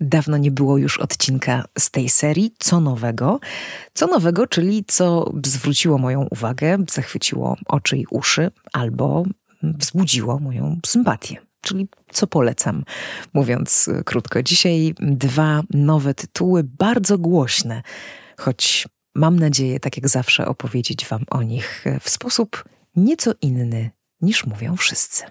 [0.00, 2.54] Dawno nie było już odcinka z tej serii.
[2.58, 3.40] Co nowego?
[3.94, 9.24] Co nowego, czyli co zwróciło moją uwagę, zachwyciło oczy i uszy, albo
[9.62, 11.36] wzbudziło moją sympatię.
[11.60, 12.84] Czyli co polecam,
[13.34, 14.42] mówiąc krótko.
[14.42, 17.82] Dzisiaj dwa nowe tytuły, bardzo głośne,
[18.36, 22.64] choć mam nadzieję, tak jak zawsze, opowiedzieć Wam o nich w sposób
[22.96, 23.90] nieco inny
[24.20, 25.24] niż mówią wszyscy.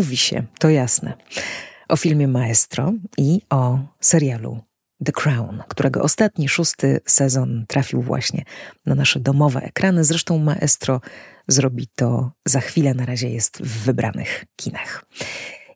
[0.00, 1.14] Mówi się, to jasne,
[1.88, 4.60] o filmie Maestro i o serialu
[5.04, 8.44] The Crown, którego ostatni, szósty sezon trafił właśnie
[8.86, 10.04] na nasze domowe ekrany.
[10.04, 11.00] Zresztą Maestro
[11.48, 15.04] zrobi to za chwilę, na razie jest w wybranych kinach.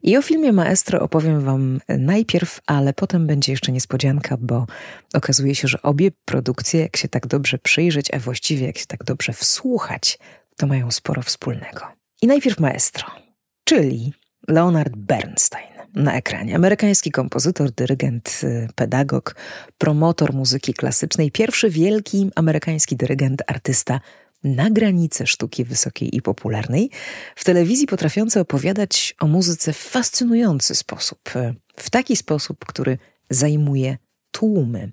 [0.03, 4.67] I o filmie Maestro opowiem Wam najpierw, ale potem będzie jeszcze niespodzianka, bo
[5.15, 9.05] okazuje się, że obie produkcje, jak się tak dobrze przyjrzeć, a właściwie jak się tak
[9.05, 10.19] dobrze wsłuchać,
[10.57, 11.81] to mają sporo wspólnego.
[12.23, 13.24] I najpierw Maestro
[13.65, 14.13] czyli
[14.49, 16.57] Leonard Bernstein na ekranie.
[16.57, 19.37] Amerykański kompozytor, dyrygent, y, pedagog,
[19.79, 24.01] promotor muzyki klasycznej, pierwszy wielki amerykański dyrygent, artysta
[24.45, 26.91] na granicy sztuki wysokiej i popularnej,
[27.37, 32.99] w telewizji potrafiący opowiadać o muzyce w fascynujący sposób, y, w taki sposób, który
[33.31, 33.97] zajmuje
[34.31, 34.93] tłumy.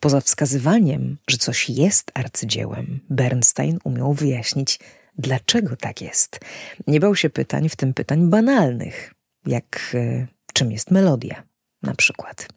[0.00, 4.78] Poza wskazywaniem, że coś jest arcydziełem, Bernstein umiał wyjaśnić
[5.18, 6.40] Dlaczego tak jest?
[6.86, 9.14] Nie bał się pytań, w tym pytań banalnych,
[9.46, 11.42] jak y, czym jest melodia,
[11.82, 12.48] na przykład.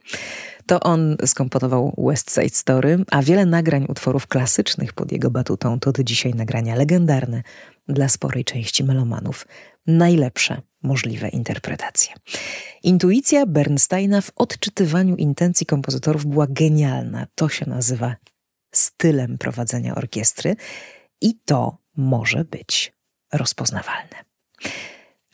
[0.66, 5.92] To on skomponował West Side Story, a wiele nagrań utworów klasycznych pod jego batutą to
[5.92, 7.44] do dzisiaj nagrania legendarne
[7.88, 9.48] dla sporej części melomanów.
[9.88, 12.14] Najlepsze możliwe interpretacje.
[12.84, 17.28] Intuicja Bernsteina w odczytywaniu intencji kompozytorów była genialna.
[17.36, 18.16] To się nazywa
[18.74, 20.56] stylem prowadzenia orkiestry
[21.22, 22.94] i to może być
[23.34, 24.16] rozpoznawalne.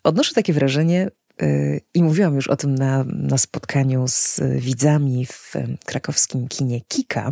[0.03, 5.53] Odnoszę takie wrażenie, yy, i mówiłam już o tym na, na spotkaniu z widzami w
[5.85, 7.31] krakowskim kinie Kika,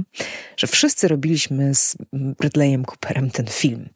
[0.57, 3.89] że wszyscy robiliśmy z Bradleyem Cooperem ten film.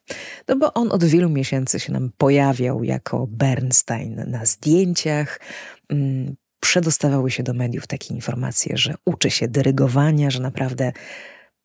[0.47, 5.39] No bo on od wielu miesięcy się nam pojawiał jako Bernstein na zdjęciach.
[5.89, 10.91] Mm, przedostawały się do mediów takie informacje, że uczy się dyrygowania, że naprawdę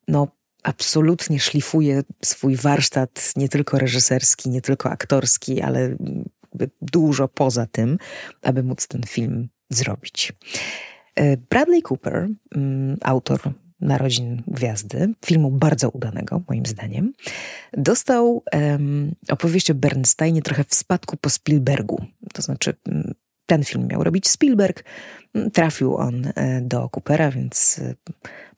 [0.07, 0.27] no,
[0.65, 5.95] absolutnie szlifuje swój warsztat nie tylko reżyserski, nie tylko aktorski, ale
[6.81, 7.97] dużo poza tym,
[8.41, 10.33] aby móc ten film zrobić.
[11.15, 13.39] E, Bradley Cooper, mm, autor
[13.79, 17.13] Narodzin Gwiazdy, filmu bardzo udanego, moim zdaniem,
[17.73, 22.05] dostał um, opowieść o Bernsteinie trochę w spadku po Spielbergu.
[22.33, 23.13] To znaczy, mm,
[23.45, 24.83] ten film miał robić Spielberg,
[25.53, 27.95] trafił on e, do Coopera, więc e,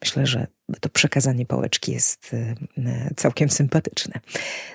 [0.02, 0.48] myślę, że
[0.80, 4.20] to przekazanie pałeczki jest e, całkiem sympatyczne.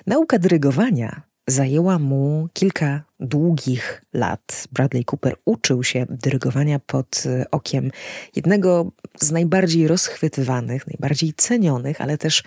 [0.07, 4.67] Nauka dyrygowania zajęła mu kilka długich lat.
[4.71, 7.91] Bradley Cooper uczył się dyrygowania pod okiem
[8.35, 12.43] jednego z najbardziej rozchwytywanych, najbardziej cenionych, ale też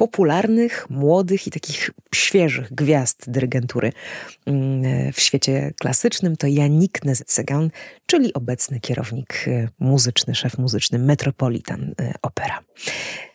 [0.00, 3.92] popularnych, młodych i takich świeżych gwiazd dyrygentury
[4.46, 7.70] mm, w świecie klasycznym to Janik Nezegan,
[8.06, 12.60] czyli obecny kierownik e, muzyczny, szef muzyczny Metropolitan e, Opera.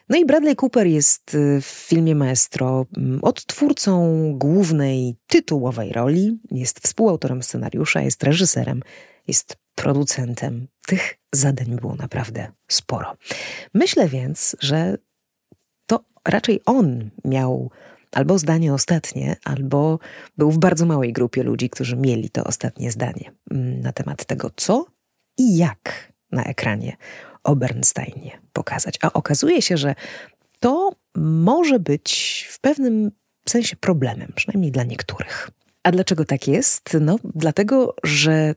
[0.10, 6.80] No i Bradley Cooper jest e, w filmie Maestro mm, odtwórcą głównej tytułowej roli, jest
[6.80, 8.82] współautorem scenariusza, jest reżyserem,
[9.28, 10.68] jest producentem.
[10.88, 13.18] Tych zadań było naprawdę sporo.
[13.74, 14.98] Myślę więc, że
[16.26, 17.72] raczej on miał
[18.12, 20.00] albo zdanie ostatnie, albo
[20.38, 24.52] był w bardzo małej grupie ludzi, którzy mieli to ostatnie zdanie mm, na temat tego,
[24.56, 24.86] co
[25.38, 26.98] i jak na ekranie
[27.45, 28.95] o Bernsteinie pokazać.
[29.01, 29.95] A okazuje się, że
[30.59, 33.12] to może być w pewnym
[33.50, 35.51] sensie problemem, przynajmniej dla niektórych.
[35.83, 36.97] A dlaczego tak jest?
[37.01, 38.56] No, dlatego, że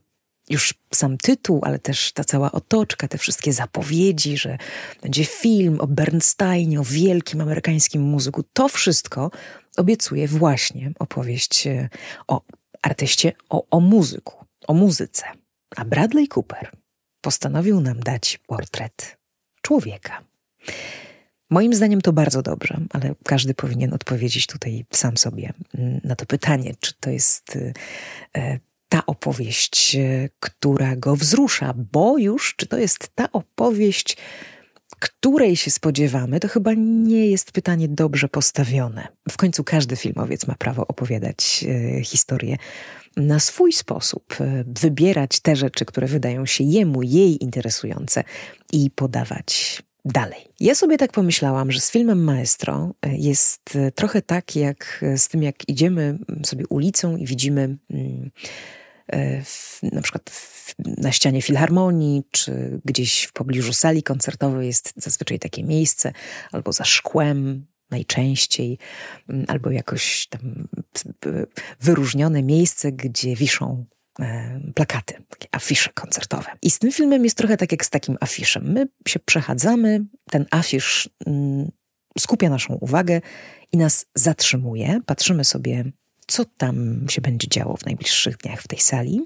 [0.49, 4.57] już sam tytuł, ale też ta cała otoczka, te wszystkie zapowiedzi, że
[5.01, 9.31] będzie film o Bernsteinie, o wielkim amerykańskim muzyku, to wszystko
[9.77, 11.89] obiecuje właśnie opowieść e,
[12.27, 12.41] o
[12.81, 15.23] artyście, o, o muzyku, o muzyce.
[15.75, 16.71] A Bradley Cooper
[17.21, 19.17] postanowił nam dać portret
[19.61, 20.23] człowieka.
[21.49, 26.25] Moim zdaniem to bardzo dobrze, ale każdy powinien odpowiedzieć tutaj sam sobie mm, na to
[26.25, 27.57] pytanie, czy to jest
[28.35, 34.17] e, ta opowieść, e, która go wzrusza, bo już czy to jest ta opowieść,
[34.99, 39.07] której się spodziewamy, to chyba nie jest pytanie dobrze postawione.
[39.29, 42.57] W końcu każdy filmowiec ma prawo opowiadać e, historię
[43.19, 48.23] na swój sposób, e, wybierać te rzeczy, które wydają się jemu, jej interesujące
[48.71, 50.47] i podawać dalej.
[50.59, 55.27] Ja sobie tak pomyślałam, że z filmem Maestro e, jest e, trochę tak, jak z
[55.27, 57.77] tym, jak idziemy sobie ulicą i widzimy.
[57.89, 58.31] Mm,
[59.43, 65.39] w, na przykład w, na ścianie filharmonii, czy gdzieś w pobliżu sali koncertowej jest zazwyczaj
[65.39, 66.13] takie miejsce,
[66.51, 68.77] albo za szkłem, najczęściej,
[69.29, 70.67] mm, albo jakoś tam
[71.79, 73.85] wyróżnione miejsce, gdzie wiszą
[74.19, 76.51] e, plakaty, takie afisze koncertowe.
[76.61, 78.71] I z tym filmem jest trochę tak jak z takim afiszem.
[78.71, 81.71] My się przechadzamy, ten afisz mm,
[82.19, 83.21] skupia naszą uwagę
[83.71, 85.01] i nas zatrzymuje.
[85.05, 85.91] Patrzymy sobie
[86.29, 89.21] co tam się będzie działo w najbliższych dniach w tej sali.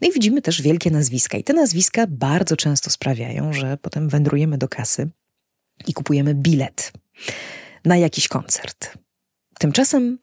[0.00, 1.38] No i widzimy też wielkie nazwiska.
[1.38, 5.10] I te nazwiska bardzo często sprawiają, że potem wędrujemy do kasy
[5.86, 6.92] i kupujemy bilet
[7.84, 8.98] na jakiś koncert.
[9.58, 10.18] Tymczasem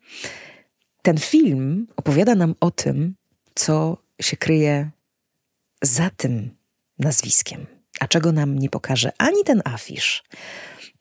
[1.01, 3.15] ten film opowiada nam o tym,
[3.55, 4.89] co się kryje
[5.81, 6.55] za tym
[6.99, 7.65] nazwiskiem,
[7.99, 10.23] a czego nam nie pokaże ani ten afisz,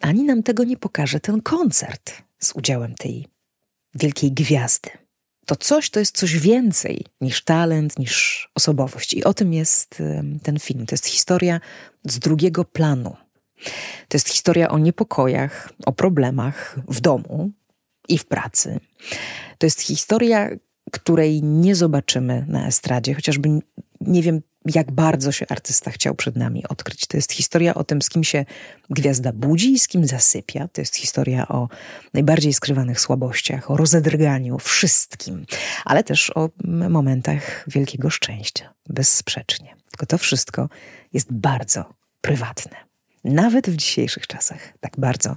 [0.01, 3.27] ani nam tego nie pokaże ten koncert z udziałem tej
[3.95, 4.91] wielkiej gwiazdy.
[5.47, 9.15] To coś to jest coś więcej niż talent, niż osobowość.
[9.15, 10.03] I o tym jest
[10.43, 10.87] ten film.
[10.87, 11.61] To jest historia
[12.05, 13.17] z drugiego planu.
[14.09, 17.51] To jest historia o niepokojach, o problemach w domu
[18.09, 18.81] i w pracy.
[19.59, 20.51] To jest historia,
[20.93, 23.49] której nie zobaczymy na estradzie, chociażby
[24.01, 24.41] nie wiem,
[24.75, 27.07] jak bardzo się artysta chciał przed nami odkryć.
[27.07, 28.45] To jest historia o tym, z kim się
[28.91, 30.69] gwiazda budzi i z kim zasypia.
[30.69, 31.69] To jest historia o
[32.15, 35.47] najbardziej skrywanych słabościach, o rozedrganiu, wszystkim,
[35.85, 36.49] ale też o
[36.89, 39.77] momentach wielkiego szczęścia, bezsprzecznie.
[39.91, 40.69] Tylko to wszystko
[41.13, 42.94] jest bardzo prywatne
[43.25, 45.37] nawet w dzisiejszych czasach, tak bardzo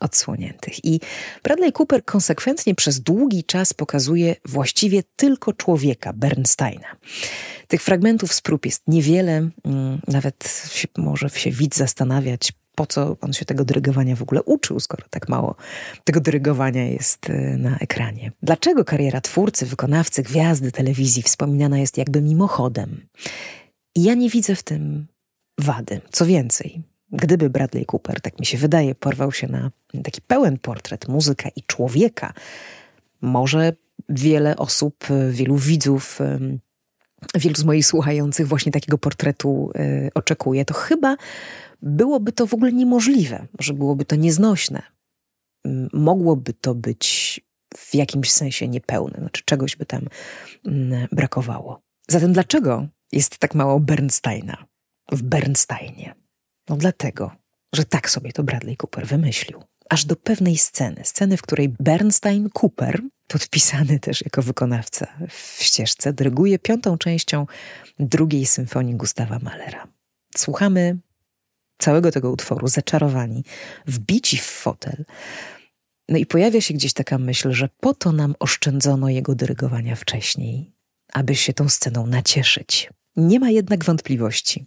[0.00, 0.84] odsłoniętych.
[0.84, 1.00] I
[1.42, 6.96] Bradley Cooper konsekwentnie przez długi czas pokazuje właściwie tylko człowieka, Bernsteina.
[7.68, 13.16] Tych fragmentów z prób jest niewiele, mm, nawet się, może się widz zastanawiać, po co
[13.20, 15.56] on się tego dyrygowania w ogóle uczył, skoro tak mało
[16.04, 18.32] tego dyrygowania jest y, na ekranie.
[18.42, 23.06] Dlaczego kariera twórcy, wykonawcy, gwiazdy telewizji wspominana jest jakby mimochodem?
[23.94, 25.06] I ja nie widzę w tym
[25.58, 26.00] wady.
[26.10, 26.82] Co więcej,
[27.12, 29.70] Gdyby Bradley Cooper, tak mi się wydaje, porwał się na
[30.04, 32.32] taki pełen portret muzyka i człowieka,
[33.20, 33.72] może
[34.08, 36.18] wiele osób, wielu widzów,
[37.34, 41.16] wielu z moich słuchających właśnie takiego portretu e, oczekuje, to chyba
[41.82, 44.82] byłoby to w ogóle niemożliwe, może byłoby to nieznośne.
[45.92, 47.40] Mogłoby to być
[47.76, 50.08] w jakimś sensie niepełne, znaczy czegoś by tam
[51.12, 51.80] brakowało.
[52.08, 54.66] Zatem dlaczego jest tak mało Bernsteina
[55.12, 56.14] w Bernsteinie?
[56.68, 57.30] No dlatego,
[57.74, 59.64] że tak sobie to Bradley Cooper wymyślił.
[59.90, 66.12] Aż do pewnej sceny, sceny, w której Bernstein Cooper, podpisany też jako wykonawca w ścieżce,
[66.12, 67.46] dyryguje piątą częścią
[67.98, 69.88] drugiej symfonii Gustawa Mahlera.
[70.36, 70.98] Słuchamy
[71.78, 73.44] całego tego utworu, zaczarowani,
[73.86, 75.04] wbici w fotel.
[76.08, 80.72] No i pojawia się gdzieś taka myśl, że po to nam oszczędzono jego dyrygowania wcześniej,
[81.12, 82.90] aby się tą sceną nacieszyć.
[83.16, 84.66] Nie ma jednak wątpliwości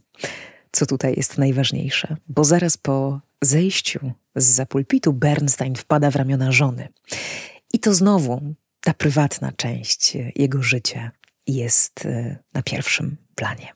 [0.71, 6.87] co tutaj jest najważniejsze, bo zaraz po zejściu z zapulpitu Bernstein wpada w ramiona żony.
[7.73, 11.11] I to znowu ta prywatna część jego życia
[11.47, 13.73] jest e, na pierwszym planie.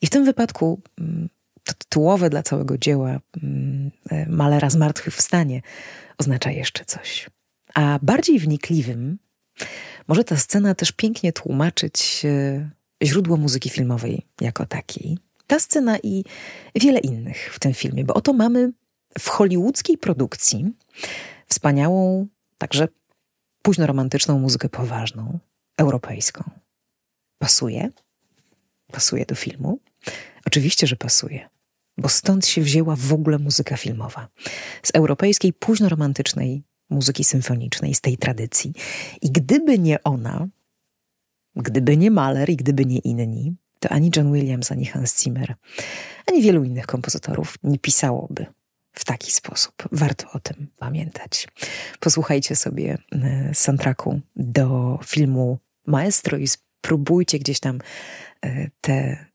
[0.00, 1.28] I w tym wypadku mm,
[1.64, 5.62] to tytułowe dla całego dzieła mm, e, Malera Zmartwychwstanie
[6.18, 7.30] oznacza jeszcze coś.
[7.74, 9.18] A bardziej wnikliwym
[10.08, 12.70] może ta scena też pięknie tłumaczyć e,
[13.02, 15.18] źródło muzyki filmowej jako takiej.
[15.46, 16.24] Ta scena i
[16.74, 18.72] wiele innych w tym filmie, bo oto mamy
[19.18, 20.72] w hollywoodzkiej produkcji
[21.46, 22.26] wspaniałą,
[22.58, 22.88] także
[23.62, 25.38] późno romantyczną muzykę poważną,
[25.76, 26.50] europejską.
[27.38, 27.90] Pasuje?
[28.92, 29.78] Pasuje do filmu?
[30.46, 31.48] Oczywiście, że pasuje,
[31.98, 34.28] bo stąd się wzięła w ogóle muzyka filmowa.
[34.82, 38.72] Z europejskiej, późno romantycznej muzyki symfonicznej, z tej tradycji.
[39.22, 40.48] I gdyby nie ona,
[41.56, 45.54] gdyby nie Mahler i gdyby nie inni, to ani John Williams, ani Hans Zimmer,
[46.26, 48.46] ani wielu innych kompozytorów nie pisałoby
[48.92, 49.74] w taki sposób.
[49.92, 51.48] Warto o tym pamiętać.
[52.00, 57.78] Posłuchajcie sobie e, soundtracku do filmu Maestro i spróbujcie gdzieś tam
[58.44, 59.26] e, te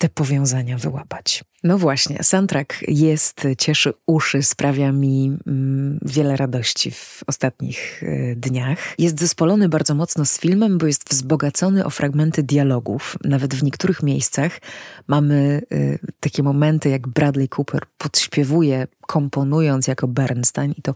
[0.00, 1.44] te powiązania wyłapać.
[1.64, 8.78] No właśnie, soundtrack jest, cieszy uszy, sprawia mi mm, wiele radości w ostatnich y, dniach.
[8.98, 13.16] Jest zespolony bardzo mocno z filmem, bo jest wzbogacony o fragmenty dialogów.
[13.24, 14.60] Nawet w niektórych miejscach
[15.06, 20.94] mamy y, takie momenty, jak Bradley Cooper podśpiewuje, komponując jako Bernstein i to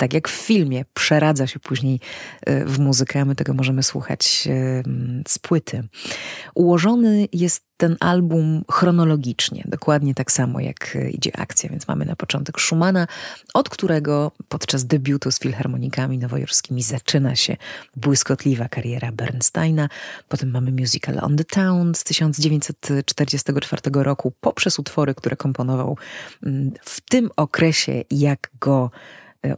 [0.00, 2.00] tak jak w filmie, przeradza się później
[2.46, 4.82] e, w muzykę, a my tego możemy słuchać e,
[5.28, 5.88] z płyty.
[6.54, 12.16] Ułożony jest ten album chronologicznie, dokładnie tak samo jak e, idzie akcja, więc mamy na
[12.16, 13.06] początek Schumana,
[13.54, 17.56] od którego podczas debiutu z filharmonikami nowojorskimi zaczyna się
[17.96, 19.88] błyskotliwa kariera Bernsteina.
[20.28, 25.96] Potem mamy musical On the Town z 1944 roku, poprzez utwory, które komponował
[26.82, 28.90] w tym okresie, jak go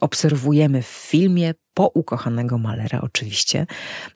[0.00, 3.66] obserwujemy w filmie po ukochanego Malera oczywiście.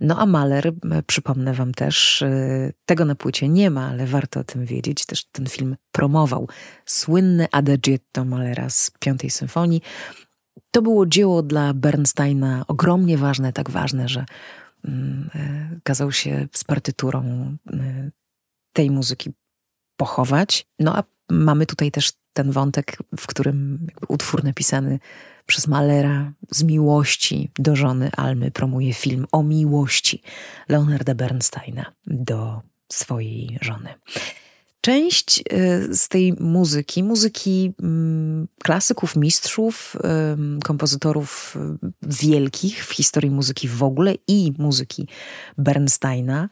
[0.01, 0.73] No a Maler,
[1.07, 5.25] przypomnę wam też, e, tego na płycie nie ma, ale warto o tym wiedzieć, też
[5.25, 6.49] ten film promował
[6.85, 9.83] słynny Adagietto Malera z Piątej Symfonii.
[10.71, 14.25] To było dzieło dla Bernsteina ogromnie ważne, tak ważne, że
[14.85, 17.57] mm, e, kazał się z partyturą
[18.73, 19.31] tej muzyki
[19.97, 20.67] pochować.
[20.79, 24.99] No a mamy tutaj też ten wątek, w którym utwór napisany
[25.47, 30.23] przez Malera z miłości do żony Almy promuje film o miłości
[30.69, 32.61] Leonarda Bernsteina do
[32.93, 33.95] swojej żony.
[34.81, 39.97] Część y, z tej muzyki, muzyki mm, klasyków, mistrzów,
[40.65, 45.09] kompozytorów y, wielkich w historii muzyki w ogóle i muzyki
[45.59, 46.49] Bernsteina,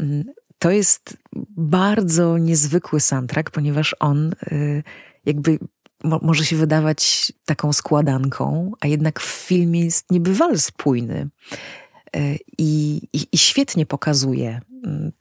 [0.00, 0.24] mm,
[0.58, 1.16] to jest
[1.56, 4.82] bardzo niezwykły soundtrack, ponieważ on y,
[5.24, 5.58] jakby
[6.04, 11.28] mo może się wydawać taką składanką, a jednak w filmie jest niebywale spójny
[12.16, 15.12] e, i, i, i świetnie pokazuje mm,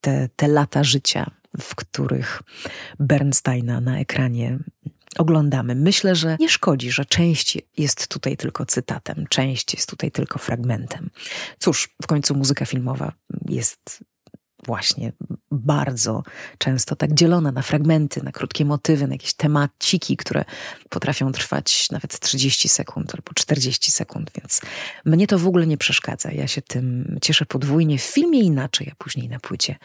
[0.00, 1.30] te, te lata życia,
[1.60, 2.42] w których
[2.98, 4.58] Bernsteina na ekranie
[5.18, 5.74] oglądamy.
[5.74, 11.10] Myślę, że nie szkodzi, że część jest tutaj tylko cytatem, część jest tutaj tylko fragmentem.
[11.58, 13.12] Cóż, w końcu muzyka filmowa
[13.48, 14.04] jest
[14.66, 15.12] właśnie
[15.50, 16.22] bardzo
[16.58, 20.44] często tak dzielona na fragmenty, na krótkie motywy, na jakieś temaciki, które
[20.88, 24.60] potrafią trwać nawet 30 sekund albo 40 sekund, więc
[25.04, 26.30] mnie to w ogóle nie przeszkadza.
[26.30, 29.76] Ja się tym cieszę podwójnie w filmie inaczej, a później na płycie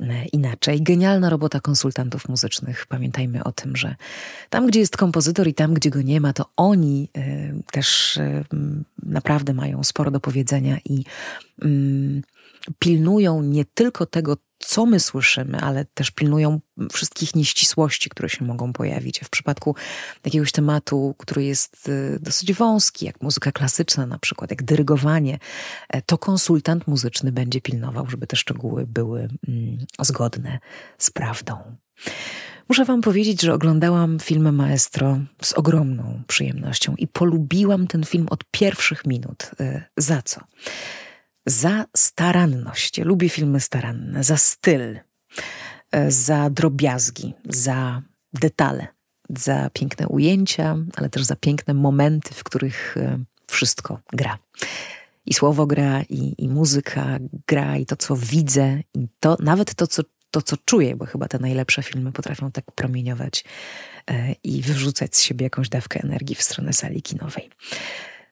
[0.00, 0.82] e, inaczej.
[0.82, 2.86] Genialna robota konsultantów muzycznych.
[2.86, 3.94] Pamiętajmy o tym, że
[4.50, 8.44] tam, gdzie jest kompozytor i tam, gdzie go nie ma, to oni y, też y,
[9.02, 11.04] naprawdę mają sporo do powiedzenia i
[11.64, 12.22] y,
[12.78, 16.60] pilnują nie tylko tego, co my słyszymy, ale też pilnują
[16.92, 19.20] wszystkich nieścisłości, które się mogą pojawić.
[19.20, 19.74] W przypadku
[20.24, 25.38] jakiegoś tematu, który jest y, dosyć wąski, jak muzyka klasyczna na przykład, jak dyrygowanie,
[25.88, 30.58] e, to konsultant muzyczny będzie pilnował, żeby te szczegóły były mm, zgodne
[30.98, 31.76] z prawdą.
[32.68, 38.44] Muszę Wam powiedzieć, że oglądałam filmy Maestro z ogromną przyjemnością i polubiłam ten film od
[38.50, 39.50] pierwszych minut.
[39.60, 40.40] Y, za co?
[41.46, 42.98] Za staranność.
[42.98, 44.98] lubię filmy staranne, za styl,
[45.90, 48.86] e, za drobiazgi, za detale,
[49.30, 54.38] za piękne ujęcia, ale też za piękne momenty, w których e, wszystko gra.
[55.26, 59.86] I słowo gra, i, i muzyka gra, i to, co widzę, i to, nawet to
[59.86, 63.44] co, to, co czuję, bo chyba te najlepsze filmy potrafią tak promieniować
[64.10, 67.50] e, i wyrzucać z siebie jakąś dawkę energii w stronę sali kinowej.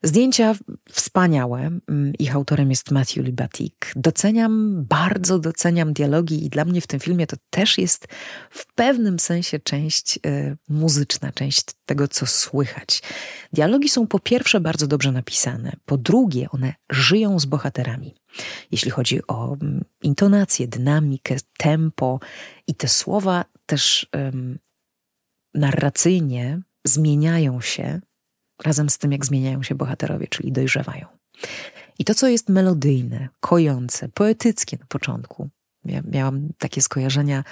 [0.05, 0.55] Zdjęcia
[0.91, 1.61] wspaniałe.
[1.61, 3.93] Mm, ich autorem jest Matthew Libatik.
[3.97, 8.07] Doceniam, bardzo doceniam dialogi i dla mnie w tym filmie to też jest
[8.51, 13.03] w pewnym sensie część y, muzyczna, część tego, co słychać.
[13.53, 18.15] Dialogi są po pierwsze bardzo dobrze napisane, po drugie one żyją z bohaterami.
[18.71, 22.21] Jeśli chodzi o mm, intonację, dynamikę, tempo
[22.67, 24.07] i te słowa też
[25.55, 28.01] narracyjnie zmieniają się
[28.65, 31.07] razem z tym, jak zmieniają się bohaterowie, czyli dojrzewają.
[31.99, 35.49] I to, co jest melodyjne, kojące, poetyckie na początku,
[35.85, 37.45] ja miałam takie skojarzenia,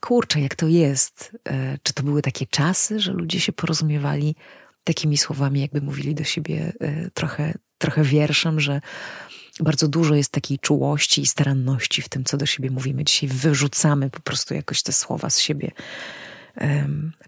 [0.00, 1.36] kurczę, jak to jest.
[1.48, 4.36] E, czy to były takie czasy, że ludzie się porozumiewali
[4.84, 8.80] takimi słowami, jakby mówili do siebie e, trochę, trochę wierszem, że
[9.60, 13.04] bardzo dużo jest takiej czułości i staranności w tym, co do siebie mówimy.
[13.04, 15.70] Dzisiaj wyrzucamy po prostu jakoś te słowa z siebie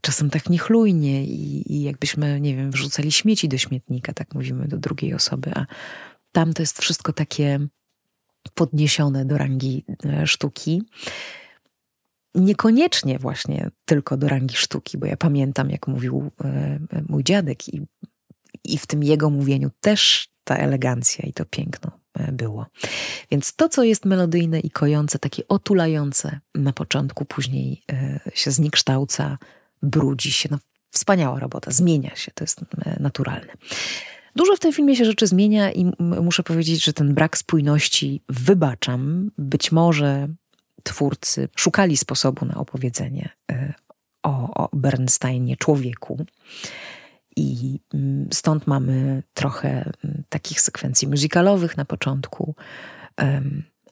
[0.00, 4.78] czasem tak niechlujnie i, i jakbyśmy, nie wiem, wrzucali śmieci do śmietnika, tak mówimy do
[4.78, 5.66] drugiej osoby, a
[6.32, 7.68] tam to jest wszystko takie
[8.54, 10.82] podniesione do rangi e, sztuki.
[12.34, 17.86] Niekoniecznie właśnie tylko do rangi sztuki, bo ja pamiętam, jak mówił e, mój dziadek, i,
[18.64, 21.97] i w tym jego mówieniu też ta elegancja i to piękno e,
[22.32, 22.66] było.
[23.30, 29.38] Więc to, co jest melodyjne i kojące, takie otulające na początku, później e, się zniekształca,
[29.82, 30.48] brudzi się.
[30.52, 30.58] No,
[30.90, 32.60] wspaniała robota, zmienia się, to jest
[33.00, 33.52] naturalne.
[34.36, 39.30] Dużo w tym filmie się rzeczy zmienia i muszę powiedzieć, że ten brak spójności wybaczam.
[39.38, 40.28] Być może
[40.82, 43.28] twórcy szukali sposobu na opowiedzenie
[44.22, 46.26] o, o Bernsteinie, człowieku.
[47.38, 49.68] I mm, stąd mamy trochę
[50.04, 52.54] mm, takich sekwencji muzykalowych na początku,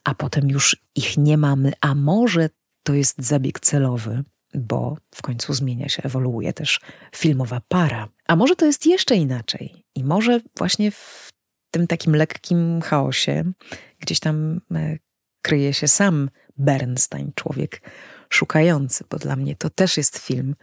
[0.03, 2.49] a potem już ich nie mamy, a może
[2.83, 4.23] to jest zabieg celowy,
[4.53, 6.79] bo w końcu zmienia się, ewoluuje też
[7.15, 8.09] filmowa para.
[8.27, 11.29] A może to jest jeszcze inaczej i może właśnie w
[11.71, 13.51] tym takim lekkim chaosie
[13.99, 14.97] gdzieś tam e,
[15.41, 17.81] kryje się sam Bernstein, człowiek
[18.29, 20.55] szukający, bo dla mnie to też jest film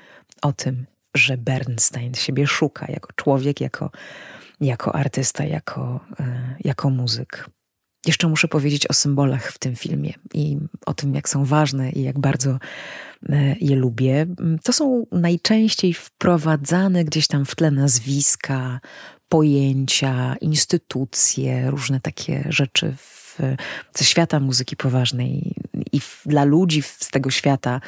[0.43, 3.91] o tym, że Bernstein siebie szuka jako człowiek, jako,
[4.61, 7.51] jako artysta, jako, e, jako muzyk.
[8.07, 12.03] Jeszcze muszę powiedzieć o symbolach w tym filmie i o tym, jak są ważne i
[12.03, 12.59] jak bardzo
[13.29, 14.27] e, je lubię.
[14.65, 18.81] To są najczęściej wprowadzane gdzieś tam w tle nazwiska,
[19.29, 23.39] pojęcia, instytucje, różne takie rzeczy w,
[23.95, 25.55] ze świata muzyki poważnej
[25.93, 27.81] i dla ludzi z tego świata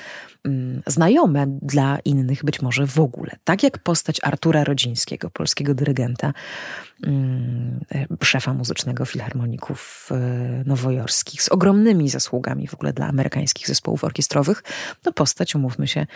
[0.45, 3.31] mm, znajome, dla innych być może w ogóle.
[3.45, 6.33] Tak jak postać Artura Rodzińskiego, polskiego dyrygenta,
[7.05, 7.81] mm,
[8.23, 14.63] szefa muzycznego filharmoników e, nowojorskich, z ogromnymi zasługami w ogóle dla amerykańskich zespołów orkiestrowych,
[15.03, 16.07] to postać, umówmy się,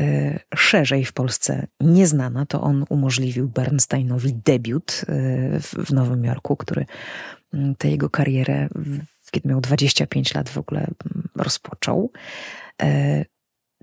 [0.00, 2.46] e, szerzej w Polsce nieznana.
[2.46, 6.86] To on umożliwił Bernsteinowi debiut e, w Nowym Jorku, który
[7.54, 8.68] mm, tę jego karierę
[9.32, 12.12] kiedy miał 25 lat w ogóle mm, rozpoczął.
[12.82, 13.24] E,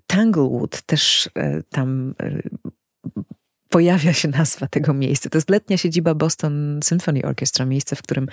[0.07, 2.41] Tanglewood też e, tam e,
[3.69, 5.29] pojawia się nazwa tego miejsca.
[5.29, 8.27] To jest letnia siedziba Boston Symphony Orchestra, miejsce, w którym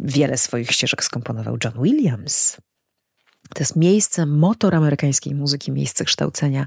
[0.00, 2.56] wiele swoich ścieżek skomponował John Williams.
[3.54, 6.66] To jest miejsce, motor amerykańskiej muzyki, miejsce kształcenia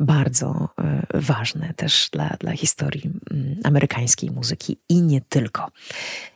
[0.00, 5.70] bardzo e, ważne też dla, dla historii mm, amerykańskiej muzyki i nie tylko.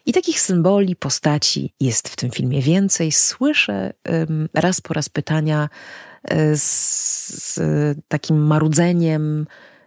[0.06, 3.12] I takich symboli, postaci jest w tym filmie więcej.
[3.12, 3.92] Słyszę
[4.54, 5.68] raz po raz pytania
[6.24, 7.60] e, z,
[8.08, 9.46] takim marudzeniem,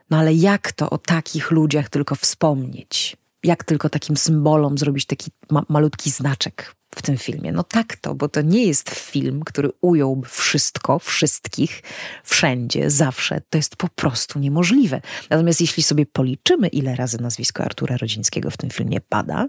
[0.10, 3.18] no ale jak to o takich ludziach tylko wspomnieć?
[3.44, 7.52] Jak tylko takim symbolom zrobić taki ma malutki znaczek w tym filmie.
[7.52, 11.84] No tak to, bo to nie jest film, który ująłby wszystko, wszystkich,
[12.24, 13.42] wszędzie, zawsze.
[13.50, 15.02] To jest po prostu niemożliwe.
[15.30, 19.48] Natomiast jeśli sobie policzymy, ile razy nazwisko Artura Rodzińskiego w tym filmie pada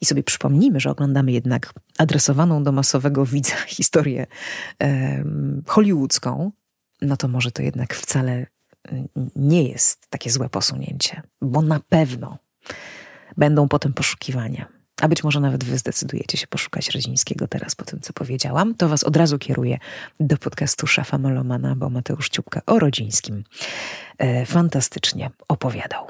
[0.00, 4.26] i sobie przypomnimy, że oglądamy jednak adresowaną do masowego widza historię
[4.82, 5.24] e,
[5.66, 6.52] hollywoodzką,
[7.02, 8.46] no to może to jednak wcale
[9.36, 12.38] nie jest takie złe posunięcie, bo na pewno
[13.36, 18.00] będą potem poszukiwania a być może nawet wy zdecydujecie się poszukać Rezińskiego teraz po tym,
[18.00, 19.78] co powiedziałam, to was od razu kieruję
[20.20, 23.44] do podcastu Szafa Melomana, bo Mateusz Ciupka o Rodzińskim
[24.18, 26.06] e, fantastycznie opowiadał.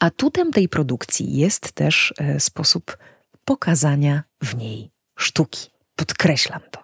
[0.00, 2.98] Atutem tej produkcji jest też e, sposób
[3.44, 5.70] pokazania w niej sztuki.
[5.96, 6.80] Podkreślam to.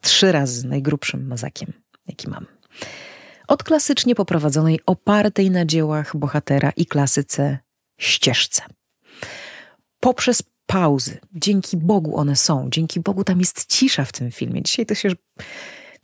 [0.00, 1.72] Trzy razy najgrubszym mazakiem,
[2.06, 2.46] jaki mam.
[3.48, 7.58] Od klasycznie poprowadzonej, opartej na dziełach bohatera i klasyce
[7.98, 8.62] ścieżce
[10.02, 11.18] poprzez pauzy.
[11.34, 12.68] Dzięki Bogu one są.
[12.70, 14.62] Dzięki Bogu tam jest cisza w tym filmie.
[14.62, 15.08] Dzisiaj to się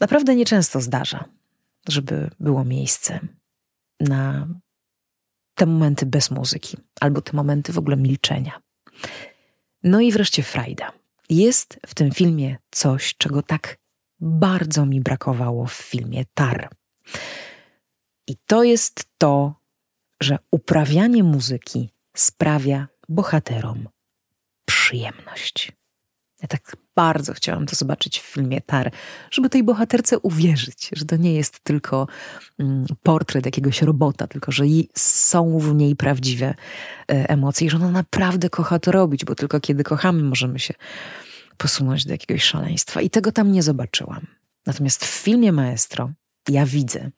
[0.00, 1.24] naprawdę nieczęsto zdarza,
[1.88, 3.20] żeby było miejsce
[4.00, 4.48] na
[5.54, 8.60] te momenty bez muzyki, albo te momenty w ogóle milczenia.
[9.82, 10.92] No i wreszcie frajda.
[11.30, 13.78] Jest w tym filmie coś, czego tak
[14.20, 16.70] bardzo mi brakowało w filmie Tar.
[18.26, 19.54] I to jest to,
[20.20, 23.88] że uprawianie muzyki sprawia bohaterom
[24.64, 25.72] przyjemność.
[26.42, 28.90] Ja tak bardzo chciałam to zobaczyć w filmie Tar,
[29.30, 32.06] żeby tej bohaterce uwierzyć, że to nie jest tylko
[32.58, 36.54] mm, portret jakiegoś robota, tylko że są w niej prawdziwe e,
[37.28, 40.74] emocje i że ona naprawdę kocha to robić, bo tylko kiedy kochamy, możemy się
[41.56, 43.00] posunąć do jakiegoś szaleństwa.
[43.00, 44.26] I tego tam nie zobaczyłam.
[44.66, 46.10] Natomiast w filmie Maestro
[46.48, 47.10] ja widzę,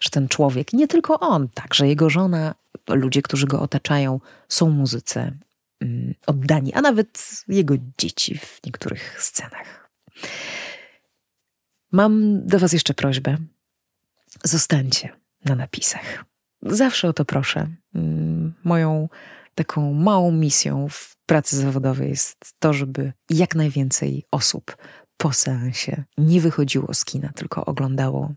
[0.00, 2.54] że ten człowiek, nie tylko on, także jego żona,
[2.94, 5.32] ludzie, którzy go otaczają, są muzyce
[5.80, 9.90] mm, oddani, a nawet jego dzieci w niektórych scenach.
[11.92, 13.36] Mam do Was jeszcze prośbę.
[14.44, 15.08] Zostańcie
[15.44, 16.24] na napisach.
[16.62, 17.68] Zawsze o to proszę.
[17.94, 19.08] Mm, moją
[19.54, 24.76] taką małą misją w pracy zawodowej jest to, żeby jak najwięcej osób
[25.16, 28.32] po seansie nie wychodziło z kina, tylko oglądało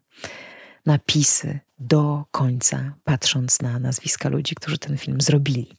[0.85, 5.77] napisy do końca, patrząc na nazwiska ludzi, którzy ten film zrobili.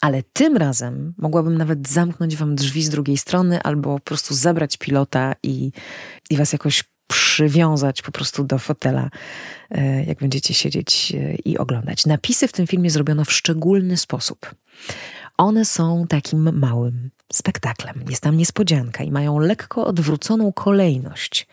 [0.00, 4.76] Ale tym razem mogłabym nawet zamknąć wam drzwi z drugiej strony, albo po prostu zabrać
[4.76, 5.72] pilota i,
[6.30, 9.10] i was jakoś przywiązać po prostu do fotela,
[9.70, 12.06] e, jak będziecie siedzieć e, i oglądać.
[12.06, 14.54] Napisy w tym filmie zrobiono w szczególny sposób.
[15.36, 18.04] One są takim małym spektaklem.
[18.08, 21.46] Jest tam niespodzianka i mają lekko odwróconą kolejność.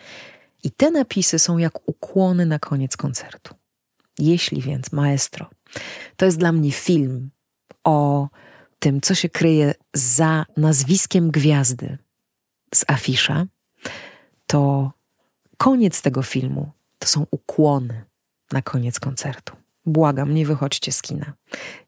[0.64, 3.56] I te napisy są jak ukłony na koniec koncertu.
[4.20, 5.50] Jeśli więc Maestro
[6.16, 7.30] to jest dla mnie film
[7.84, 8.30] o
[8.80, 11.98] tym, co się kryje za nazwiskiem gwiazdy
[12.76, 13.46] z afisza,
[14.48, 14.92] to
[15.58, 18.06] koniec tego filmu to są ukłony
[18.52, 19.56] na koniec koncertu.
[19.86, 21.34] Błagam, nie wychodźcie z kina.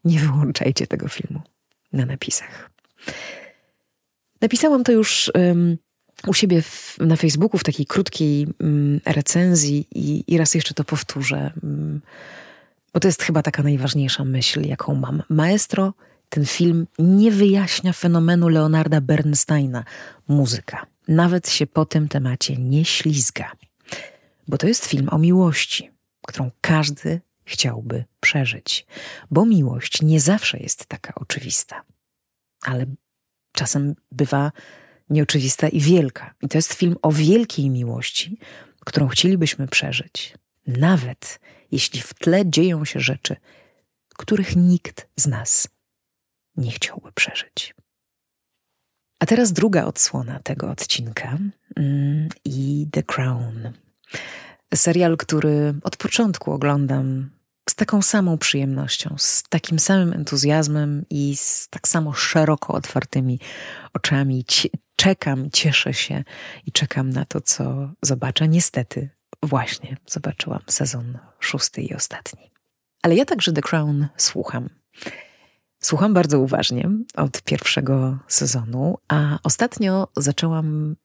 [0.04, 1.42] Nie wyłączajcie tego filmu
[1.92, 2.70] na napisach.
[4.40, 5.32] Napisałam to już
[6.26, 10.84] u siebie w, na Facebooku w takiej krótkiej um, recenzji i, i, raz jeszcze to
[10.84, 12.00] powtórzę, um,
[12.92, 15.22] bo to jest chyba taka najważniejsza myśl, jaką mam.
[15.28, 15.94] Maestro,
[16.28, 19.84] ten film nie wyjaśnia fenomenu Leonarda Bernsteina,
[20.28, 20.86] muzyka.
[21.08, 23.52] Nawet się po tym temacie nie ślizga,
[24.48, 25.90] bo to jest film o miłości,
[26.26, 28.86] którą każdy chciałby przeżyć,
[29.30, 31.82] bo miłość nie zawsze jest taka oczywista,
[32.62, 32.86] ale
[33.52, 34.52] czasem bywa
[35.10, 36.34] nieoczywista i wielka.
[36.42, 38.38] I to jest film o wielkiej miłości,
[38.80, 40.34] którą chcielibyśmy przeżyć,
[40.66, 41.40] nawet
[41.72, 43.36] jeśli w tle dzieją się rzeczy,
[44.08, 45.68] których nikt z nas
[46.56, 47.74] nie chciałby przeżyć.
[49.18, 51.38] A teraz druga odsłona tego odcinka
[51.76, 53.72] mm, i The Crown.
[54.74, 57.30] Serial, który od początku oglądam
[57.70, 63.40] z taką samą przyjemnością, z takim samym entuzjazmem i z tak samo szeroko otwartymi
[63.92, 64.44] oczami.
[64.96, 66.24] Czekam, cieszę się
[66.66, 68.48] i czekam na to, co zobaczę.
[68.48, 69.10] Niestety,
[69.42, 72.50] właśnie zobaczyłam sezon szósty i ostatni.
[73.02, 74.68] Ale ja także The Crown słucham.
[75.80, 80.96] Słucham bardzo uważnie od pierwszego sezonu, a ostatnio zaczęłam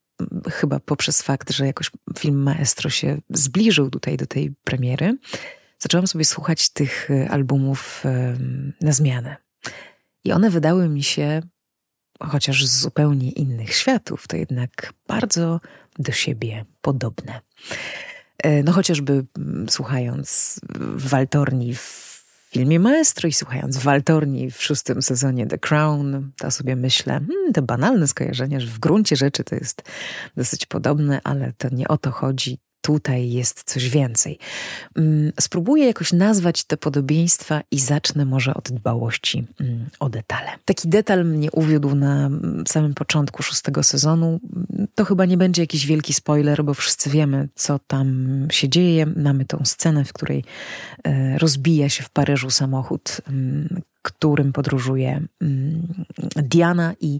[0.51, 5.17] chyba poprzez fakt, że jakoś film Maestro się zbliżył tutaj do tej premiery,
[5.79, 8.03] zaczęłam sobie słuchać tych e, albumów
[8.81, 9.35] na zmianę.
[10.23, 11.41] I one wydały mi się,
[12.19, 15.59] chociaż z zupełnie innych światów, to jednak bardzo
[15.99, 17.41] do siebie podobne.
[18.43, 19.25] E, no chociażby
[19.69, 20.59] słuchając
[20.95, 22.09] Waltorni w
[22.51, 27.61] filmie Maestro i słuchając Waltorni w szóstym sezonie The Crown, to sobie myślę, hmm, to
[27.61, 29.81] banalne skojarzenie, że w gruncie rzeczy to jest
[30.37, 34.39] dosyć podobne, ale to nie o to chodzi tutaj jest coś więcej.
[34.95, 40.49] Mm, spróbuję jakoś nazwać te podobieństwa i zacznę może od dbałości mm, o detale.
[40.65, 44.39] Taki detal mnie uwiódł na mm, samym początku szóstego sezonu.
[44.95, 49.05] To chyba nie będzie jakiś wielki spoiler, bo wszyscy wiemy, co tam się dzieje.
[49.05, 50.43] Mamy tą scenę, w której
[51.03, 53.21] e, rozbija się w Paryżu samochód,
[54.01, 55.21] którym podróżuje
[56.35, 57.19] Diana i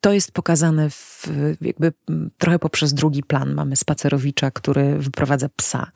[0.00, 1.26] to jest pokazane w,
[1.60, 1.92] jakby
[2.38, 3.54] trochę poprzez drugi plan.
[3.54, 5.90] Mamy spacerowicza, który wyprowadza psa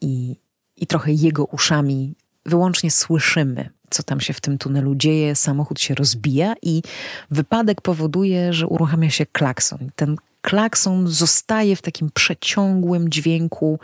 [0.00, 0.36] i,
[0.76, 2.14] i trochę jego uszami
[2.46, 5.34] wyłącznie słyszymy, co tam się w tym tunelu dzieje.
[5.34, 6.82] Samochód się rozbija i
[7.30, 9.90] wypadek powoduje, że uruchamia się klakson.
[9.96, 13.78] Ten klakson zostaje w takim przeciągłym dźwięku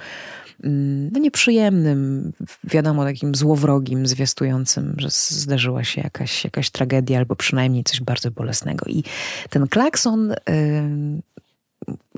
[1.13, 2.33] no nieprzyjemnym,
[2.65, 8.87] wiadomo, takim złowrogim, zwiastującym, że zdarzyła się jakaś, jakaś tragedia albo przynajmniej coś bardzo bolesnego.
[8.89, 9.05] I
[9.51, 10.35] ten klakson,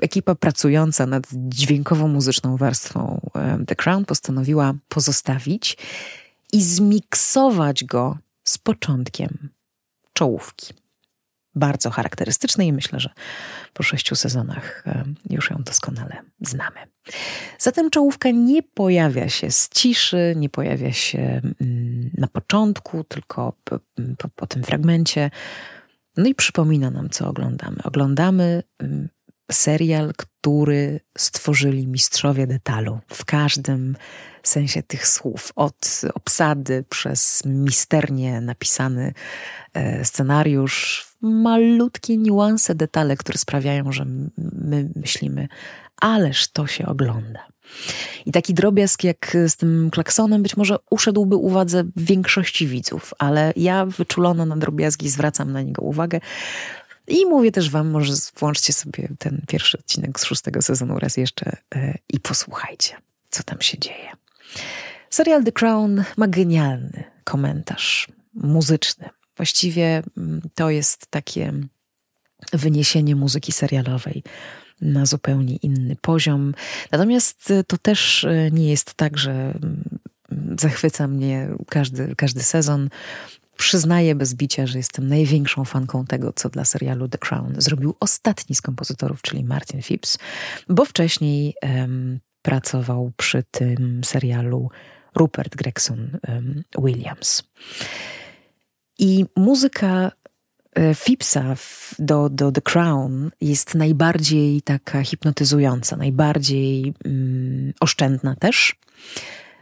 [0.01, 3.21] ekipa pracująca nad dźwiękową muzyczną warstwą
[3.67, 5.77] The Crown postanowiła pozostawić
[6.53, 9.49] i zmiksować go z początkiem
[10.13, 10.73] czołówki
[11.57, 13.09] bardzo charakterystycznej i myślę, że
[13.73, 16.77] po sześciu sezonach e, już ją doskonale znamy.
[17.59, 23.79] Zatem czołówka nie pojawia się z ciszy, nie pojawia się mm, na początku, tylko po,
[24.17, 25.31] po, po tym fragmencie.
[26.17, 27.77] No i przypomina nam, co oglądamy.
[27.83, 29.09] Oglądamy mm,
[29.51, 33.95] serial, który stworzyli mistrzowie detalu w każdym
[34.43, 35.51] sensie tych słów.
[35.55, 39.13] Od obsady przez misternie napisany
[39.73, 44.05] e, scenariusz, malutkie niuanse, detale, które sprawiają, że
[44.53, 45.47] my myślimy,
[46.01, 47.47] ależ to się ogląda.
[48.25, 53.85] I taki drobiazg jak z tym klaksonem być może uszedłby uwadze większości widzów, ale ja
[53.85, 56.19] wyczulona na drobiazgi zwracam na niego uwagę.
[57.07, 61.57] I mówię też wam, może włączcie sobie ten pierwszy odcinek z szóstego sezonu raz jeszcze
[61.75, 62.95] yy, i posłuchajcie,
[63.29, 64.11] co tam się dzieje.
[65.09, 69.09] Serial The Crown ma genialny komentarz muzyczny.
[69.37, 71.53] Właściwie mm, to jest takie
[72.53, 74.23] wyniesienie muzyki serialowej
[74.81, 76.53] na zupełnie inny poziom.
[76.91, 79.99] Natomiast to też nie jest tak, że mm,
[80.59, 82.89] zachwyca mnie każdy, każdy sezon.
[83.57, 88.55] Przyznaję bez bicia, że jestem największą fanką tego, co dla serialu The Crown zrobił ostatni
[88.55, 90.17] z kompozytorów, czyli Martin Phipps,
[90.69, 94.69] bo wcześniej um, pracował przy tym serialu
[95.15, 97.43] Rupert Gregson um, Williams.
[98.99, 100.11] I muzyka
[100.75, 101.55] e, Phippsa
[101.99, 108.75] do, do The Crown jest najbardziej taka hipnotyzująca, najbardziej um, oszczędna też,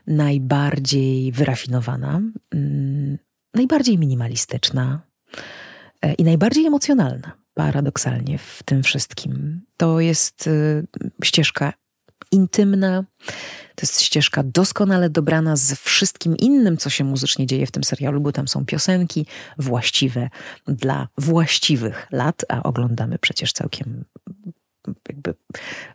[0.07, 2.21] najbardziej wyrafinowana,
[2.53, 3.17] um,
[3.53, 5.01] najbardziej minimalistyczna
[6.01, 9.61] e, i najbardziej emocjonalna, paradoksalnie w tym wszystkim.
[9.77, 10.87] To jest y,
[11.23, 11.73] ścieżka
[12.31, 13.03] intymna,
[13.75, 18.21] to jest ścieżka doskonale dobrana z wszystkim innym, co się muzycznie dzieje w tym serialu,
[18.21, 19.25] bo tam są piosenki
[19.57, 20.29] właściwe
[20.67, 24.05] dla właściwych lat, a oglądamy przecież całkiem
[25.09, 25.33] jakby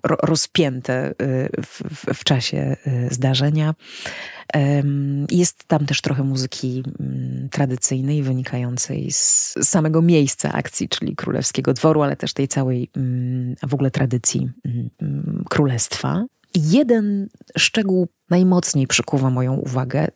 [0.04, 1.14] rozpięte y,
[1.62, 3.74] w, w, w czasie y, zdarzenia.
[5.30, 12.02] Jest tam też trochę muzyki mm, tradycyjnej, wynikającej z samego miejsca akcji, czyli królewskiego dworu,
[12.02, 14.50] ale też tej całej mm, w ogóle tradycji
[15.02, 16.24] mm, królestwa.
[16.54, 20.08] Jeden szczegół najmocniej przykuwa moją uwagę.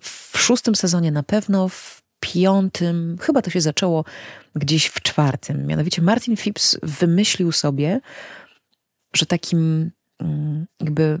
[0.00, 4.04] W szóstym sezonie na pewno, w piątym, chyba to się zaczęło
[4.54, 5.66] gdzieś w czwartym.
[5.66, 8.00] Mianowicie Martin Phipps wymyślił sobie,
[9.16, 11.20] że takim mm, jakby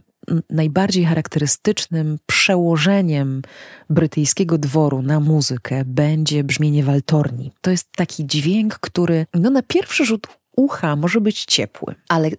[0.50, 3.42] najbardziej charakterystycznym przełożeniem
[3.90, 7.52] brytyjskiego dworu na muzykę będzie brzmienie waltorni.
[7.60, 12.30] To jest taki dźwięk, który no, na pierwszy rzut ucha może być ciepły, ale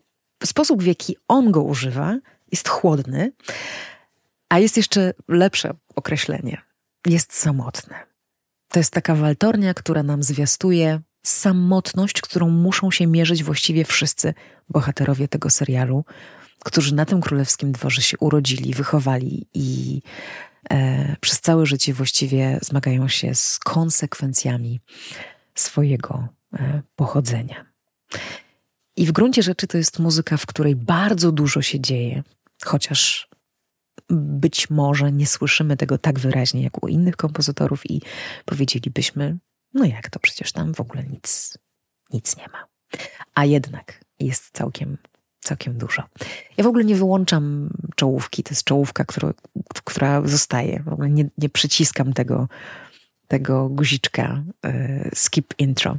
[0.44, 2.20] sposób, w jaki on go używa,
[2.52, 3.32] jest chłodny,
[4.50, 6.62] a jest jeszcze lepsze określenie.
[7.06, 7.96] Jest samotny.
[8.68, 14.34] To jest taka waltornia, która nam zwiastuje samotność, którą muszą się mierzyć właściwie wszyscy
[14.70, 16.06] bohaterowie tego serialu,
[16.66, 20.02] którzy na tym królewskim dworze się urodzili, wychowali i
[20.72, 24.80] e, przez całe życie właściwie zmagają się z konsekwencjami
[25.56, 27.66] swojego e, pochodzenia.
[28.98, 32.24] I w gruncie rzeczy to jest muzyka, w której bardzo dużo się dzieje,
[32.66, 33.30] chociaż
[34.10, 38.02] być może nie słyszymy tego tak wyraźnie jak u innych kompozytorów i
[38.46, 39.38] powiedzielibyśmy,
[39.74, 41.58] no jak to przecież tam w ogóle nic,
[42.14, 42.68] nic nie ma.
[43.34, 44.98] A jednak jest całkiem,
[45.40, 46.04] całkiem dużo.
[46.58, 49.34] Ja w ogóle nie wyłączam czołówki, to jest czołówka, która,
[49.84, 50.84] która zostaje.
[50.84, 52.48] W ogóle nie, nie przyciskam tego,
[53.28, 55.98] tego guziczka y, skip intro,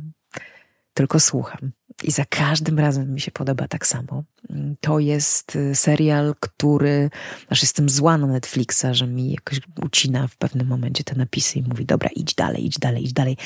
[0.95, 1.73] tylko słucham.
[2.03, 4.25] I za każdym razem mi się podoba tak samo.
[4.81, 7.11] To jest y, serial, który,
[7.51, 11.63] aż jestem zła na Netflixa, że mi jakoś ucina w pewnym momencie te napisy i
[11.63, 13.37] mówi, dobra, idź dalej, idź dalej, idź dalej.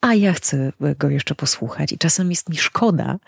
[0.00, 1.92] A ja chcę go jeszcze posłuchać.
[1.92, 3.18] I czasem jest mi szkoda,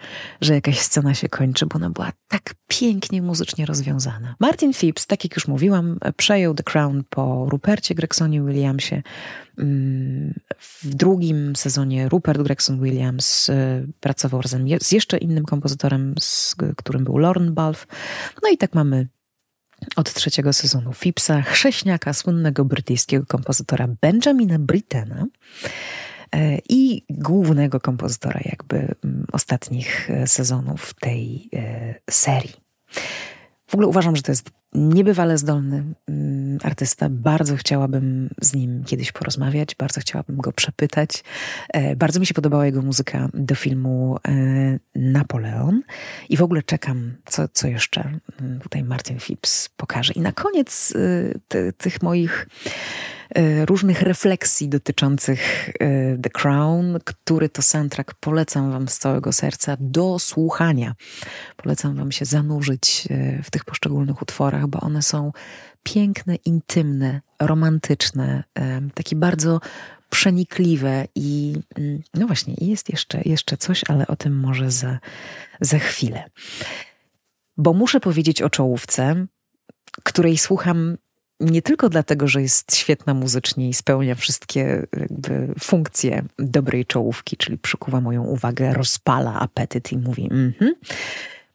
[0.41, 4.35] że jakaś scena się kończy, bo ona była tak pięknie muzycznie rozwiązana.
[4.41, 9.03] Martin Phipps, tak jak już mówiłam, przejął The Crown po Rupercie Gregsonie Williamsie.
[9.59, 16.57] Mm, w drugim sezonie Rupert Gregson Williams y, pracował razem z jeszcze innym kompozytorem, z
[16.77, 17.87] którym był Lorne Balfe.
[18.43, 19.09] No i tak mamy
[19.97, 25.27] od trzeciego sezonu Phippsa, chrześniaka słynnego brytyjskiego kompozytora Benjamina Brittena
[26.35, 32.55] e, i głównego kompozytora jakby mm, ostatnich e, sezonów tej e, serii.
[33.71, 37.09] W ogóle uważam, że to jest niebywale zdolny mm, artysta.
[37.11, 41.25] Bardzo chciałabym z nim kiedyś porozmawiać, bardzo chciałabym go przepytać.
[41.69, 45.83] E, bardzo mi się podobała jego muzyka do filmu e, Napoleon
[46.29, 50.13] i w ogóle czekam, co, co jeszcze mm, tutaj Martin Phipps pokaże.
[50.13, 50.95] I na koniec
[51.51, 52.47] e, tych moich
[53.65, 55.73] różnych refleksji dotyczących e,
[56.19, 60.95] The Crown, który to soundtrack polecam Wam z całego serca do słuchania.
[61.57, 65.33] Polecam Wam się zanurzyć e, w tych poszczególnych utworach, bo one są
[65.83, 68.45] piękne, intymne, romantyczne,
[68.95, 69.61] takie bardzo
[70.11, 74.99] przenikliwe i mm, no właśnie, jest jeszcze, jeszcze coś, ale o tym może za,
[75.61, 76.25] za chwilę.
[77.57, 79.27] Bo muszę powiedzieć o czołówce,
[80.05, 80.97] której słucham
[81.41, 84.87] nie tylko dlatego, że jest świetna muzycznie i spełnia wszystkie
[85.61, 90.75] funkcje dobrej czołówki, czyli przykuwa moją uwagę, rozpala apetyt i mówi, mhm,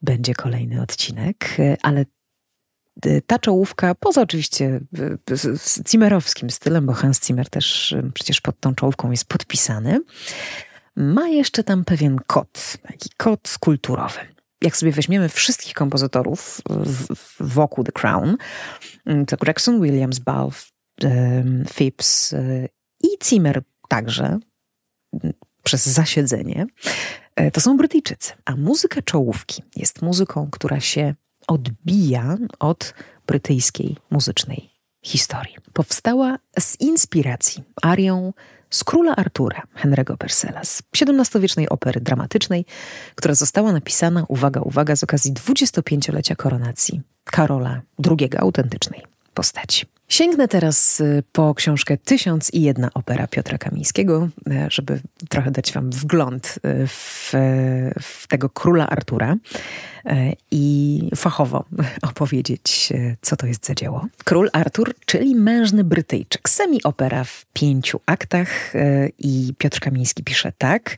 [0.02, 2.06] będzie kolejny odcinek, ale
[3.28, 4.80] ta czołówka, poza oczywiście
[5.90, 10.00] Zimmerowskim stylem, bo Hans Zimmer też przecież pod tą czołówką jest podpisany,
[10.96, 14.35] ma jeszcze tam pewien kod, taki kod kulturowy
[14.66, 16.62] jak sobie weźmiemy wszystkich kompozytorów
[17.40, 18.38] wokół The Crown,
[19.06, 20.66] mm, to Gregson Williams, Balfe,
[21.74, 22.70] Phipps y,
[23.04, 24.40] i Zimmer także,
[25.64, 26.66] przez zasiedzenie,
[27.36, 28.34] e, to są Brytyjczycy.
[28.46, 31.16] A muzyka czołówki jest muzyką, która się
[31.48, 32.94] odbija od
[33.28, 34.70] brytyjskiej muzycznej
[35.04, 35.56] historii.
[35.74, 38.34] Powstała z inspiracji arią
[38.70, 42.66] z Króla Artura Henry'ego Purcella, z XVII-wiecznej opery dramatycznej,
[43.16, 49.95] która została napisana, uwaga, uwaga, z okazji 25-lecia koronacji Karola II, autentycznej postaci.
[50.10, 55.74] Sięgnę teraz y, po książkę Tysiąc i jedna opera Piotra Kamińskiego, y, żeby trochę dać
[55.74, 57.32] wam wgląd y, w,
[58.02, 59.36] w tego króla Artura
[60.52, 61.66] i fachowo
[62.10, 64.08] opowiedzieć, co to jest za dzieło.
[64.24, 66.50] Król Artur, czyli mężny Brytyjczyk.
[66.50, 68.74] Semi-opera w pięciu aktach
[69.20, 70.98] i Piotr Kamiński pisze tak.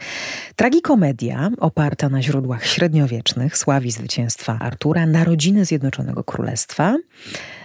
[0.56, 6.96] Tragikomedia oparta na źródłach średniowiecznych sławi zwycięstwa Artura, narodziny Zjednoczonego Królestwa.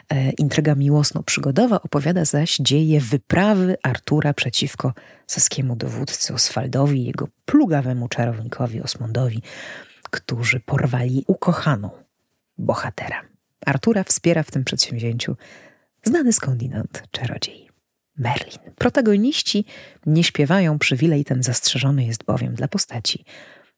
[0.08, 4.92] E, intryga miłosno-przygodowa opowiada zaś dzieje wyprawy Artura przeciwko
[5.26, 9.42] saskiemu dowódcy Oswaldowi jego plugawemu czarownikowi Osmondowi,
[10.10, 11.90] którzy porwali ukochaną
[12.58, 13.22] bohatera.
[13.66, 15.36] Artura wspiera w tym przedsięwzięciu
[16.02, 17.68] znany skądinąd czarodziej
[18.18, 18.58] Merlin.
[18.78, 19.64] Protagoniści
[20.06, 23.24] nie śpiewają, przywilej ten zastrzeżony jest bowiem dla postaci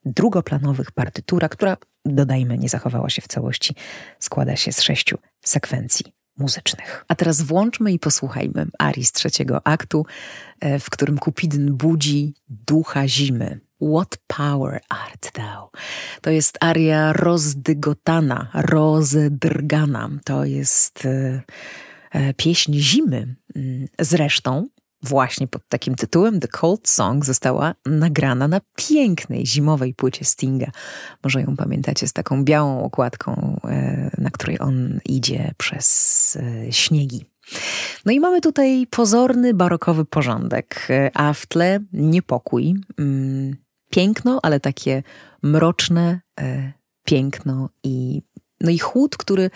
[0.05, 3.75] drugoplanowych partytura, która, dodajmy, nie zachowała się w całości,
[4.19, 7.05] składa się z sześciu sekwencji muzycznych.
[7.09, 10.07] A teraz włączmy i posłuchajmy arii z trzeciego aktu,
[10.61, 13.61] e, w którym Kupidyn budzi ducha zimy.
[13.95, 15.71] What power art thou?
[16.21, 20.11] To jest aria rozdygotana, rozedrgana.
[20.25, 21.43] To jest e,
[22.11, 23.37] e, pieśń zimy.
[23.57, 24.67] Mm, zresztą
[25.05, 30.71] właśnie pod takim tytułem The Cold Song została nagrana na pięknej zimowej płycie Stinga.
[31.25, 37.25] Może ją pamiętacie z taką białą okładką, e, na której on idzie przez e, śniegi.
[38.07, 42.75] No i mamy tutaj pozorny barokowy porządek, e, a w tle niepokój.
[42.99, 43.57] Mm,
[43.90, 45.03] piękno, ale takie
[45.43, 46.21] mroczne
[47.05, 48.23] piękno i
[48.64, 49.50] no i chłód, który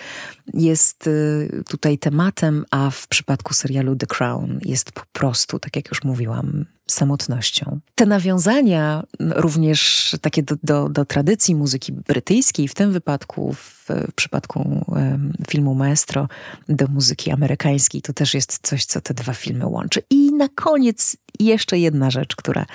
[0.54, 5.88] jest y, tutaj tematem, a w przypadku serialu The Crown jest po prostu, tak jak
[5.88, 7.80] już mówiłam, samotnością.
[7.94, 14.12] Te nawiązania również takie do, do, do tradycji muzyki brytyjskiej, w tym wypadku, w, w
[14.14, 16.28] przypadku um, filmu Maestro,
[16.68, 20.02] do muzyki amerykańskiej, to też jest coś, co te dwa filmy łączy.
[20.10, 22.66] I na koniec jeszcze jedna rzecz, która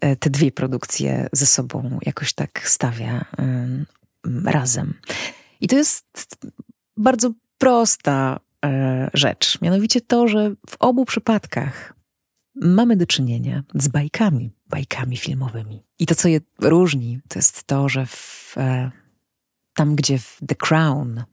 [0.00, 3.86] e, te dwie produkcje ze sobą jakoś tak stawia um,
[4.44, 4.94] razem.
[5.60, 6.06] I to jest
[6.96, 9.60] bardzo prosta e, rzecz.
[9.60, 11.94] Mianowicie to, że w obu przypadkach
[12.54, 15.82] mamy do czynienia z bajkami, bajkami filmowymi.
[15.98, 18.90] I to, co je różni, to jest to, że w, e,
[19.74, 21.24] tam, gdzie w The Crown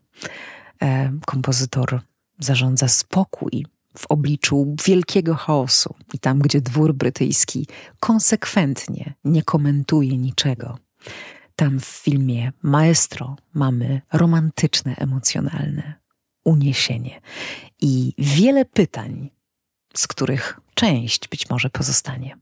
[0.82, 2.02] e, kompozytor
[2.40, 3.66] zarządza spokój
[3.98, 7.68] w obliczu wielkiego chaosu, i tam, gdzie dwór brytyjski
[8.00, 10.78] konsekwentnie nie komentuje niczego,
[11.56, 15.94] tam w filmie Maestro mamy romantyczne, emocjonalne
[16.44, 17.22] uniesienie
[17.82, 19.30] i wiele pytań,
[19.94, 22.38] z których część być może pozostanie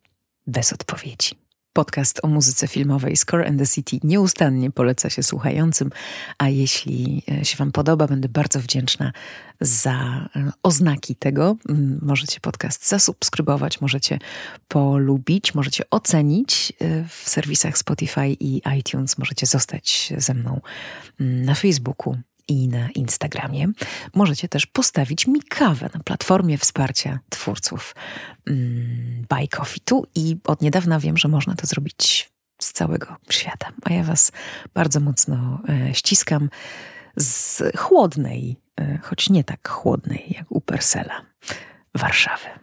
[0.48, 1.43] bez odpowiedzi.
[1.74, 5.90] Podcast o muzyce filmowej Score and the City nieustannie poleca się słuchającym,
[6.38, 9.12] a jeśli e, się Wam podoba, będę bardzo wdzięczna
[9.62, 11.56] za e, oznaki tego.
[11.70, 14.20] Mm, możecie podcast zasubskrybować, możecie
[14.68, 20.62] polubić, możecie ocenić e, w serwisach Spotify i iTunes, możecie zostać ze mną
[21.20, 23.68] mm, na Facebooku i na Instagramie.
[24.16, 27.96] Możecie też postawić mi kawę na platformie wsparcia twórców
[28.48, 33.72] mm, Buy Coffee tu i od niedawna wiem, że można to zrobić z całego świata.
[33.84, 34.32] A ja Was
[34.74, 36.50] bardzo mocno e, ściskam
[37.18, 41.22] z chłodnej, e, choć nie tak chłodnej jak u Persela,
[41.96, 42.63] Warszawy.